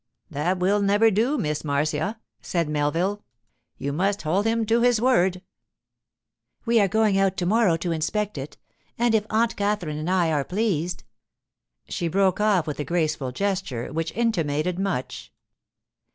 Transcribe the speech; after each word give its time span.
'That 0.31 0.57
will 0.57 0.81
never 0.81 1.11
do, 1.11 1.37
Miss 1.37 1.63
Marcia,' 1.63 2.19
said 2.41 2.67
Melville. 2.67 3.23
'You 3.77 3.93
must 3.93 4.23
hold 4.23 4.47
him 4.47 4.65
to 4.65 4.81
his 4.81 4.99
word.' 4.99 5.43
'We 6.65 6.79
are 6.81 6.87
going 6.87 7.19
out 7.19 7.37
to 7.37 7.45
morrow 7.45 7.77
to 7.77 7.91
inspect 7.91 8.35
it, 8.35 8.57
and 8.97 9.13
if 9.13 9.27
Aunt 9.29 9.55
Katherine 9.55 9.99
and 9.99 10.09
I 10.09 10.31
are 10.31 10.43
pleased——' 10.43 11.03
She 11.87 12.07
broke 12.07 12.39
off 12.41 12.65
with 12.65 12.79
a 12.79 12.83
graceful 12.83 13.31
gesture 13.31 13.93
which 13.93 14.11
intimated 14.13 14.79
much. 14.79 15.31